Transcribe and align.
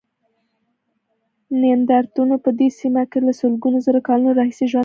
نیاندرتالانو 1.61 2.37
په 2.45 2.49
دې 2.59 2.67
سیمه 2.79 3.03
کې 3.11 3.19
له 3.27 3.31
سلګونو 3.41 3.77
زره 3.85 3.99
کلونو 4.07 4.31
راهیسې 4.39 4.65
ژوند 4.71 4.71
کاوه. 4.73 4.79